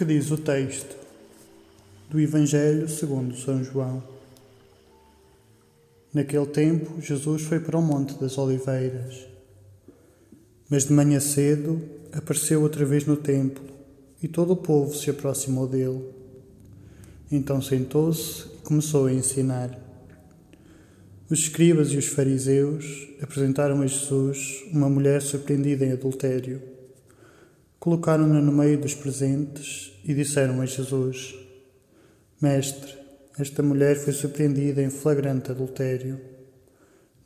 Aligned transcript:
Que 0.00 0.04
diz 0.06 0.30
o 0.30 0.38
texto 0.38 0.96
do 2.08 2.18
Evangelho 2.18 2.88
segundo 2.88 3.36
São 3.36 3.62
João? 3.62 4.02
Naquele 6.14 6.46
tempo, 6.46 7.02
Jesus 7.02 7.42
foi 7.42 7.60
para 7.60 7.76
o 7.76 7.82
Monte 7.82 8.18
das 8.18 8.38
Oliveiras. 8.38 9.26
Mas 10.70 10.86
de 10.86 10.94
manhã 10.94 11.20
cedo 11.20 11.82
apareceu 12.14 12.62
outra 12.62 12.82
vez 12.86 13.04
no 13.04 13.14
templo 13.14 13.62
e 14.22 14.26
todo 14.26 14.54
o 14.54 14.56
povo 14.56 14.94
se 14.94 15.10
aproximou 15.10 15.68
dele. 15.68 16.02
Então 17.30 17.60
sentou-se 17.60 18.46
e 18.46 18.62
começou 18.64 19.04
a 19.04 19.12
ensinar. 19.12 19.78
Os 21.28 21.40
escribas 21.40 21.92
e 21.92 21.98
os 21.98 22.06
fariseus 22.06 23.06
apresentaram 23.20 23.82
a 23.82 23.86
Jesus 23.86 24.64
uma 24.72 24.88
mulher 24.88 25.20
surpreendida 25.20 25.84
em 25.84 25.92
adultério 25.92 26.69
Colocaram-na 27.80 28.42
no 28.42 28.52
meio 28.52 28.78
dos 28.78 28.94
presentes 28.94 29.98
e 30.04 30.12
disseram 30.12 30.60
a 30.60 30.66
Jesus: 30.66 31.34
Mestre, 32.38 32.94
esta 33.38 33.62
mulher 33.62 33.96
foi 33.96 34.12
surpreendida 34.12 34.82
em 34.82 34.90
flagrante 34.90 35.50
adultério. 35.50 36.20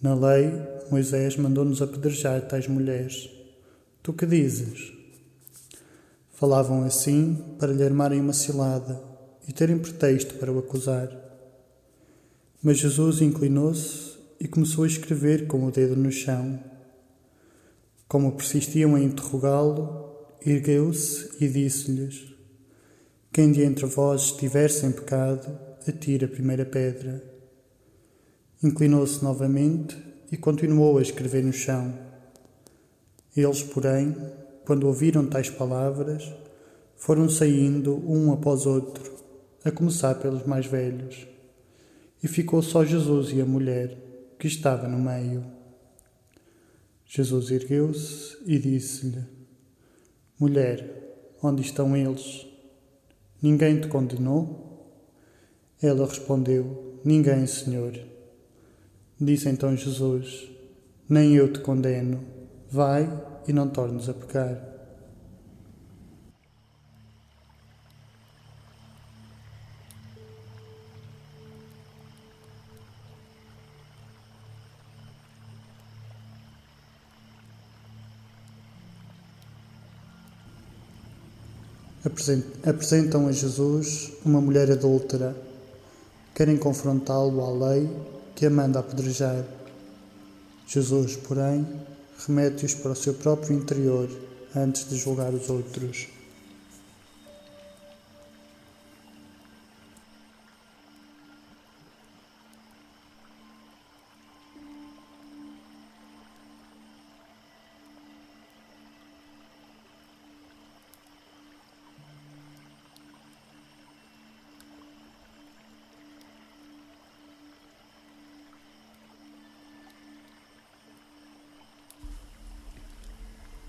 Na 0.00 0.14
lei, 0.14 0.52
Moisés 0.92 1.36
mandou-nos 1.36 1.82
apedrejar 1.82 2.46
tais 2.46 2.68
mulheres. 2.68 3.28
Tu 4.00 4.12
que 4.12 4.24
dizes? 4.24 4.92
Falavam 6.34 6.84
assim 6.84 7.56
para 7.58 7.72
lhe 7.72 7.82
armarem 7.82 8.20
uma 8.20 8.32
cilada 8.32 9.02
e 9.48 9.52
terem 9.52 9.76
pretexto 9.76 10.34
para 10.34 10.52
o 10.52 10.58
acusar. 10.60 11.10
Mas 12.62 12.78
Jesus 12.78 13.20
inclinou-se 13.20 14.16
e 14.38 14.46
começou 14.46 14.84
a 14.84 14.86
escrever 14.86 15.48
com 15.48 15.66
o 15.66 15.72
dedo 15.72 15.96
no 15.96 16.12
chão. 16.12 16.62
Como 18.06 18.30
persistiam 18.36 18.96
em 18.96 19.04
interrogá-lo, 19.04 20.13
ergueu-se 20.44 21.30
e 21.40 21.48
disse-lhes: 21.48 22.34
Quem 23.32 23.50
de 23.50 23.62
entre 23.62 23.86
vós 23.86 24.26
estiver 24.26 24.70
sem 24.70 24.92
pecado, 24.92 25.58
atire 25.88 26.24
a 26.24 26.28
primeira 26.28 26.64
pedra. 26.64 27.22
Inclinou-se 28.62 29.22
novamente 29.22 29.96
e 30.30 30.36
continuou 30.36 30.98
a 30.98 31.02
escrever 31.02 31.42
no 31.42 31.52
chão. 31.52 31.92
Eles, 33.36 33.62
porém, 33.62 34.16
quando 34.64 34.86
ouviram 34.86 35.26
tais 35.26 35.50
palavras, 35.50 36.32
foram 36.96 37.28
saindo 37.28 37.96
um 38.10 38.32
após 38.32 38.64
outro, 38.64 39.12
a 39.64 39.70
começar 39.70 40.14
pelos 40.16 40.46
mais 40.46 40.66
velhos. 40.66 41.26
E 42.22 42.28
ficou 42.28 42.62
só 42.62 42.84
Jesus 42.84 43.30
e 43.32 43.40
a 43.40 43.44
mulher, 43.44 43.98
que 44.38 44.46
estava 44.46 44.88
no 44.88 44.98
meio. 44.98 45.44
Jesus 47.04 47.50
ergueu-se 47.50 48.38
e 48.46 48.58
disse-lhe: 48.58 49.33
Mulher, 50.38 51.36
onde 51.40 51.62
estão 51.62 51.96
eles? 51.96 52.44
Ninguém 53.40 53.80
te 53.80 53.86
condenou? 53.86 54.90
Ela 55.80 56.06
respondeu: 56.06 57.00
Ninguém, 57.04 57.46
Senhor. 57.46 57.96
Disse 59.20 59.48
então 59.48 59.76
Jesus: 59.76 60.50
Nem 61.08 61.34
eu 61.34 61.52
te 61.52 61.60
condeno. 61.60 62.20
Vai 62.68 63.08
e 63.46 63.52
não 63.52 63.68
tornes 63.68 64.08
a 64.08 64.14
pecar. 64.14 64.73
Apresentam 82.04 83.26
a 83.26 83.32
Jesus 83.32 84.12
uma 84.24 84.40
mulher 84.40 84.70
adúltera. 84.70 85.34
Querem 86.34 86.56
confrontá-lo 86.56 87.40
à 87.42 87.70
lei 87.70 87.88
que 88.34 88.44
a 88.44 88.50
manda 88.50 88.80
apedrejar. 88.80 89.44
Jesus, 90.66 91.16
porém, 91.16 91.66
remete-os 92.26 92.74
para 92.74 92.92
o 92.92 92.96
seu 92.96 93.14
próprio 93.14 93.56
interior 93.56 94.08
antes 94.54 94.88
de 94.88 94.96
julgar 94.96 95.32
os 95.32 95.48
outros. 95.48 96.13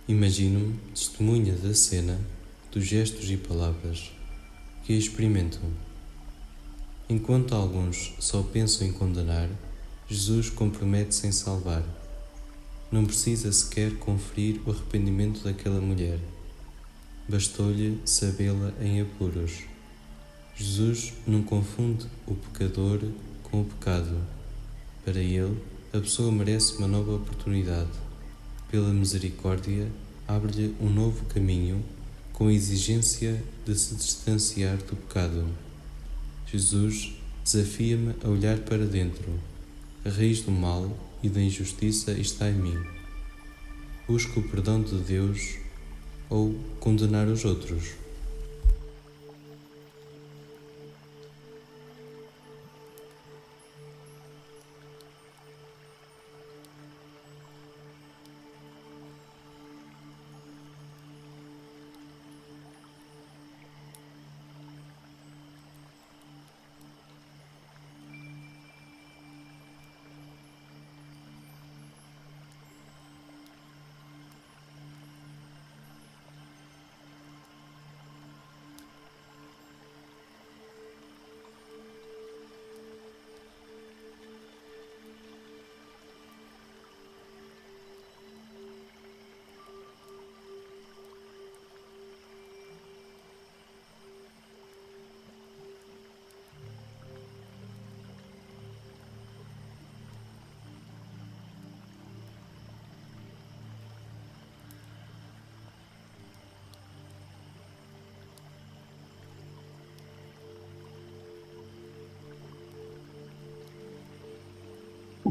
Imagino-me 0.08 0.78
testemunha 0.94 1.56
da 1.56 1.74
cena, 1.74 2.22
dos 2.72 2.86
gestos 2.86 3.28
e 3.32 3.38
palavras 3.38 4.12
que 4.84 4.94
a 4.94 4.96
experimentam. 4.96 5.64
Enquanto 7.10 7.56
alguns 7.56 8.14
só 8.20 8.44
pensam 8.44 8.86
em 8.86 8.94
condenar, 8.94 9.50
Jesus 10.08 10.52
compromete-se 10.52 11.26
em 11.26 11.32
salvar. 11.32 11.84
Não 12.92 13.04
precisa 13.04 13.52
sequer 13.52 13.98
conferir 13.98 14.62
o 14.68 14.70
arrependimento 14.70 15.44
daquela 15.44 15.82
mulher. 15.82 16.20
Bastou-lhe 17.28 18.00
sabê-la 18.06 18.74
em 18.80 19.02
apuros. 19.02 19.64
Jesus 20.56 21.14
não 21.26 21.42
confunde 21.42 22.06
o 22.28 22.36
pecador 22.36 23.00
com 23.42 23.62
o 23.62 23.66
pecado. 23.66 24.22
Para 25.04 25.20
ele, 25.20 25.60
a 25.92 26.00
pessoa 26.00 26.32
merece 26.32 26.78
uma 26.78 26.88
nova 26.88 27.16
oportunidade 27.16 28.05
pela 28.76 28.92
misericórdia, 28.92 29.88
abre-lhe 30.28 30.76
um 30.82 30.90
novo 30.90 31.24
caminho 31.28 31.82
com 32.34 32.50
a 32.50 32.54
exigência 32.54 33.42
de 33.66 33.74
se 33.74 33.96
distanciar 33.96 34.76
do 34.76 34.98
pecado. 34.98 35.48
Jesus 36.46 37.14
desafia-me 37.42 38.14
a 38.22 38.28
olhar 38.28 38.58
para 38.58 38.86
dentro. 38.86 39.32
A 40.04 40.10
raiz 40.10 40.42
do 40.42 40.52
mal 40.52 40.92
e 41.24 41.30
da 41.30 41.40
injustiça 41.40 42.12
está 42.20 42.50
em 42.50 42.56
mim. 42.56 42.78
Busco 44.10 44.42
o 44.42 44.50
perdão 44.50 44.82
de 44.82 44.98
Deus 44.98 45.56
ou 46.30 46.54
condenar 46.82 47.30
os 47.30 47.46
outros. 47.46 47.92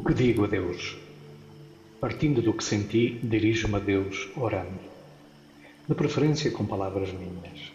Que 0.05 0.13
digo 0.13 0.45
a 0.45 0.47
Deus? 0.47 0.99
Partindo 1.99 2.43
do 2.43 2.53
que 2.53 2.63
senti, 2.63 3.19
dirijo-me 3.23 3.77
a 3.77 3.79
Deus 3.79 4.29
orando, 4.37 4.79
de 5.89 5.95
preferência 5.95 6.51
com 6.51 6.67
palavras 6.67 7.11
minhas. 7.11 7.73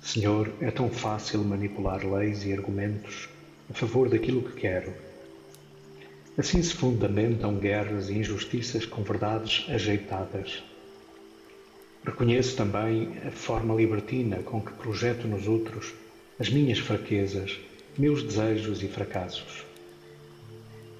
Senhor, 0.00 0.52
é 0.60 0.70
tão 0.70 0.88
fácil 0.88 1.42
manipular 1.42 2.06
leis 2.06 2.44
e 2.44 2.52
argumentos 2.52 3.28
a 3.68 3.74
favor 3.74 4.08
daquilo 4.08 4.42
que 4.42 4.60
quero. 4.60 4.94
Assim 6.36 6.62
se 6.62 6.72
fundamentam 6.72 7.56
guerras 7.56 8.08
e 8.08 8.18
injustiças 8.18 8.86
com 8.86 9.02
verdades 9.02 9.66
ajeitadas. 9.68 10.62
Reconheço 12.04 12.56
também 12.56 13.18
a 13.26 13.32
forma 13.32 13.74
libertina 13.74 14.36
com 14.44 14.60
que 14.60 14.72
projeto 14.74 15.26
nos 15.26 15.48
outros 15.48 15.92
as 16.38 16.48
minhas 16.48 16.78
fraquezas, 16.78 17.58
meus 17.98 18.22
desejos 18.22 18.84
e 18.84 18.86
fracassos. 18.86 19.67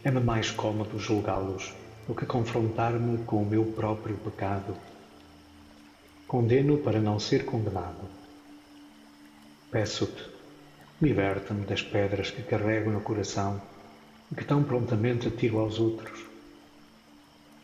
É-me 0.04 0.20
mais 0.20 0.52
cômodo 0.52 0.96
julgá-los 0.96 1.74
do 2.06 2.14
que 2.14 2.24
confrontar-me 2.24 3.18
com 3.24 3.42
o 3.42 3.46
meu 3.46 3.64
próprio 3.64 4.16
pecado. 4.16 4.76
Condeno 6.28 6.78
para 6.78 7.00
não 7.00 7.18
ser 7.18 7.44
condenado. 7.44 8.08
Peço-te, 9.72 10.24
liberta-me 11.02 11.66
das 11.66 11.82
pedras 11.82 12.30
que 12.30 12.42
carrego 12.42 12.90
no 12.92 13.00
coração 13.00 13.60
e 14.30 14.36
que 14.36 14.44
tão 14.44 14.62
prontamente 14.62 15.26
atiro 15.26 15.58
aos 15.58 15.80
outros. 15.80 16.24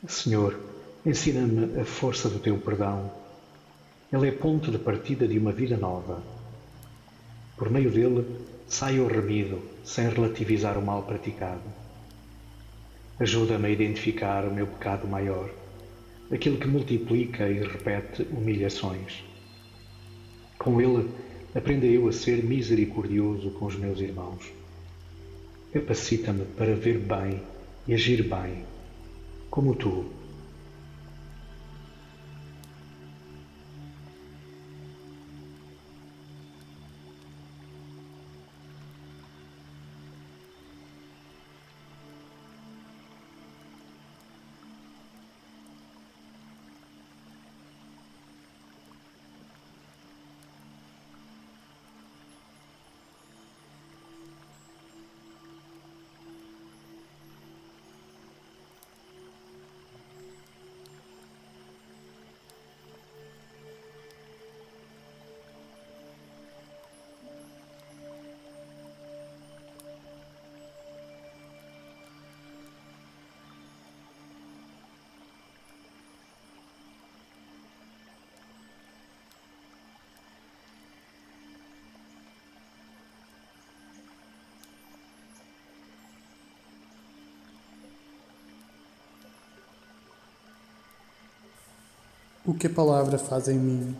Senhor, 0.09 0.59
ensina-me 1.07 1.81
a 1.81 1.85
força 1.85 2.29
do 2.29 2.41
teu 2.41 2.59
perdão. 2.59 3.13
Ele 4.13 4.29
é 4.29 4.33
ponto 4.33 4.73
de 4.73 4.79
partida 4.79 5.29
de 5.29 5.39
uma 5.39 5.53
vida 5.53 5.77
nova. 5.77 6.21
Por 7.57 7.71
meio 7.71 7.93
dele, 7.93 8.27
saio 8.67 9.07
remido, 9.07 9.63
sem 9.85 10.09
relativizar 10.09 10.77
o 10.77 10.83
mal 10.83 11.05
praticado. 11.05 11.84
Ajuda-me 13.25 13.69
a 13.69 13.71
identificar 13.71 14.45
o 14.45 14.53
meu 14.53 14.67
pecado 14.67 15.09
maior, 15.09 15.49
aquele 16.31 16.59
que 16.59 16.69
multiplica 16.69 17.49
e 17.49 17.67
repete 17.67 18.23
humilhações. 18.31 19.25
Com 20.59 20.79
ele, 20.79 21.09
aprenda 21.55 21.87
eu 21.87 22.07
a 22.07 22.13
ser 22.13 22.45
misericordioso 22.45 23.51
com 23.53 23.65
os 23.65 23.77
meus 23.77 23.99
irmãos. 23.99 24.53
Capacita-me 25.73 26.45
para 26.45 26.75
ver 26.75 26.99
bem 26.99 27.41
e 27.89 27.95
agir 27.95 28.23
bem, 28.25 28.63
como 29.49 29.75
tu 29.75 30.05
O 92.47 92.53
que 92.53 92.67
a 92.67 92.71
palavra 92.71 93.17
faz 93.17 93.49
em 93.49 93.59
mim. 93.59 93.97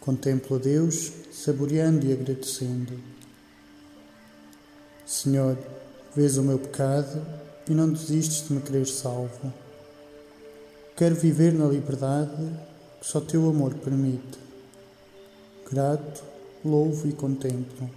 Contemplo 0.00 0.56
a 0.56 0.58
Deus, 0.58 1.12
saboreando 1.30 2.06
e 2.06 2.12
agradecendo. 2.14 2.98
Senhor, 5.04 5.58
vês 6.16 6.38
o 6.38 6.42
meu 6.42 6.58
pecado 6.58 7.22
e 7.68 7.74
não 7.74 7.92
desistes 7.92 8.48
de 8.48 8.54
me 8.54 8.62
querer 8.62 8.86
salvo. 8.86 9.52
Quero 10.96 11.16
viver 11.16 11.52
na 11.52 11.66
liberdade 11.66 12.50
que 12.98 13.06
só 13.06 13.20
teu 13.20 13.46
amor 13.50 13.74
permite. 13.74 14.38
Grato, 15.70 16.24
louvo 16.64 17.06
e 17.06 17.12
contemplo. 17.12 17.90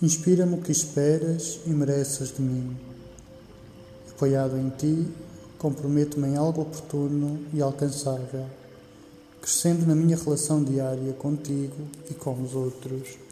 Inspira-me 0.00 0.54
o 0.54 0.62
que 0.62 0.70
esperas 0.70 1.58
e 1.66 1.70
mereces 1.70 2.32
de 2.32 2.42
mim. 2.42 2.76
Apoiado 4.12 4.56
em 4.56 4.70
ti, 4.70 5.08
comprometo-me 5.64 6.28
em 6.28 6.36
algo 6.36 6.60
oportuno 6.60 7.40
e 7.54 7.62
alcançável, 7.62 8.44
crescendo 9.40 9.86
na 9.86 9.94
minha 9.94 10.14
relação 10.14 10.62
diária 10.62 11.14
contigo 11.14 11.88
e 12.10 12.12
com 12.12 12.34
os 12.42 12.54
outros. 12.54 13.23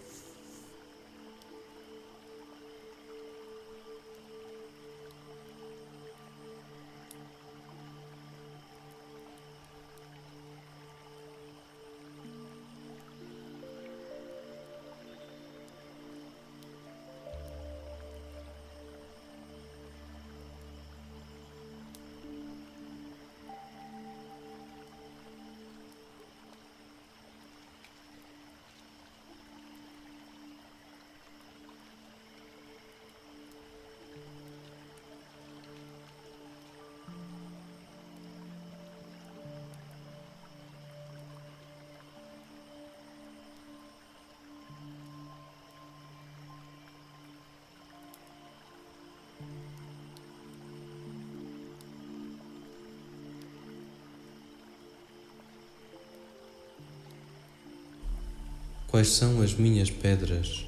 Quais 58.93 59.09
são 59.09 59.41
as 59.41 59.55
minhas 59.55 59.91
pedras, 59.91 60.67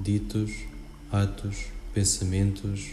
ditos, 0.00 0.50
atos, 1.12 1.66
pensamentos 1.94 2.90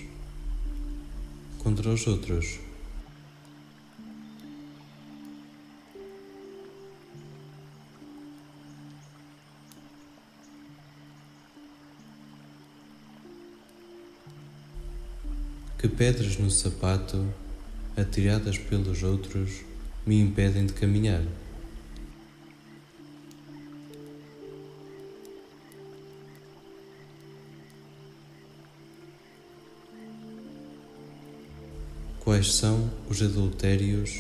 contra 1.58 1.90
os 1.90 2.06
outros? 2.06 2.60
Que 15.80 15.88
pedras 15.88 16.38
no 16.38 16.52
sapato, 16.52 17.28
atiradas 17.98 18.60
pelos 18.60 19.02
outros, 19.02 19.62
me 20.06 20.22
impedem 20.22 20.68
de 20.68 20.74
caminhar? 20.74 21.24
Quais 32.29 32.53
são 32.53 32.91
os 33.09 33.24
adultérios 33.24 34.19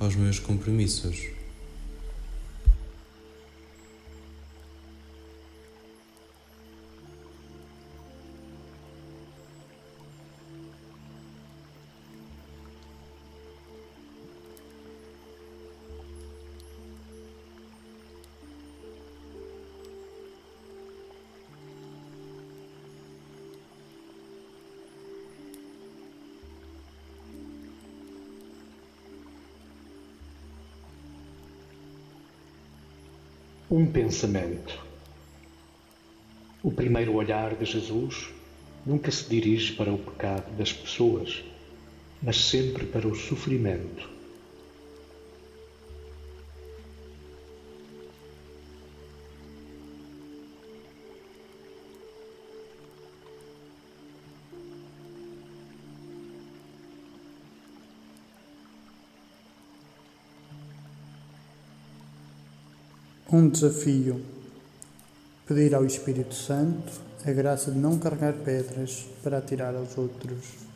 aos 0.00 0.16
meus 0.16 0.40
compromissos? 0.40 1.28
Um 33.74 33.86
pensamento. 33.86 34.78
O 36.62 36.70
primeiro 36.70 37.14
olhar 37.14 37.54
de 37.54 37.64
Jesus 37.64 38.28
nunca 38.84 39.10
se 39.10 39.26
dirige 39.26 39.72
para 39.72 39.90
o 39.90 39.96
pecado 39.96 40.54
das 40.58 40.70
pessoas, 40.70 41.42
mas 42.22 42.36
sempre 42.36 42.84
para 42.84 43.08
o 43.08 43.14
sofrimento. 43.14 44.10
Um 63.34 63.48
desafio: 63.48 64.20
pedir 65.46 65.74
ao 65.74 65.86
Espírito 65.86 66.34
Santo 66.34 66.92
a 67.24 67.32
graça 67.32 67.70
de 67.70 67.78
não 67.78 67.98
carregar 67.98 68.34
pedras 68.34 69.06
para 69.22 69.38
atirar 69.38 69.74
aos 69.74 69.96
outros. 69.96 70.71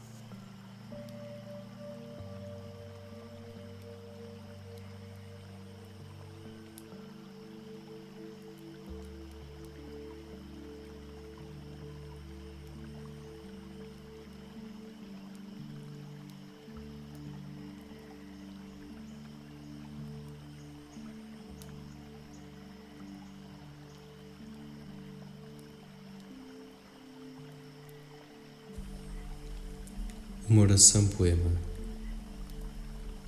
Uma 30.57 30.63
oração 30.63 31.07
poema. 31.09 31.53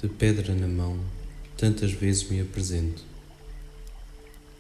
De 0.01 0.09
pedra 0.09 0.55
na 0.55 0.67
mão, 0.67 0.99
tantas 1.59 1.93
vezes 1.93 2.27
me 2.31 2.41
apresento. 2.41 3.05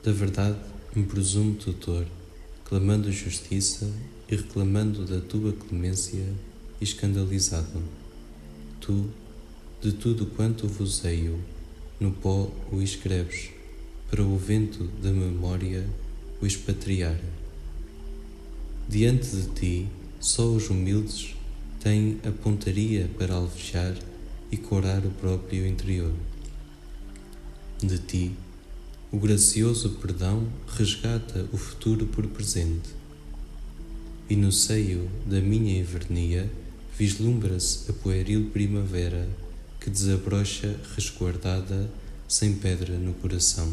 Da 0.04 0.12
verdade 0.12 0.58
me 0.94 1.02
presumo 1.04 1.54
tutor, 1.54 2.06
clamando 2.66 3.10
justiça 3.10 3.90
e 4.30 4.36
reclamando 4.36 5.06
da 5.06 5.18
tua 5.18 5.54
clemência, 5.54 6.22
escandalizado. 6.78 7.82
Tu, 8.82 9.08
de 9.80 9.92
tudo 9.92 10.26
quanto 10.26 10.68
vozeio, 10.68 11.42
no 11.98 12.12
pó 12.12 12.52
o 12.70 12.82
escreves, 12.82 13.48
para 14.10 14.22
o 14.22 14.36
vento 14.36 14.84
da 15.02 15.10
memória 15.10 15.88
o 16.38 16.44
expatriar. 16.44 17.18
Diante 18.86 19.34
de 19.34 19.46
ti, 19.54 19.88
só 20.20 20.46
os 20.52 20.68
humildes 20.68 21.37
tem 21.80 22.20
a 22.26 22.30
pontaria 22.30 23.08
para 23.18 23.34
alvejar 23.34 23.94
e 24.50 24.56
corar 24.56 25.04
o 25.04 25.10
próprio 25.10 25.66
interior. 25.66 26.12
De 27.82 27.98
ti, 27.98 28.32
o 29.12 29.18
gracioso 29.18 29.90
perdão 30.00 30.46
resgata 30.66 31.48
o 31.52 31.56
futuro 31.56 32.06
por 32.06 32.26
presente, 32.26 32.90
e 34.28 34.36
no 34.36 34.52
seio 34.52 35.08
da 35.24 35.40
minha 35.40 35.78
invernia 35.78 36.50
vislumbra-se 36.98 37.90
a 37.90 37.94
pueril 37.94 38.50
primavera 38.50 39.28
que 39.80 39.88
desabrocha 39.88 40.78
resguardada 40.94 41.88
sem 42.26 42.54
pedra 42.54 42.98
no 42.98 43.14
coração. 43.14 43.72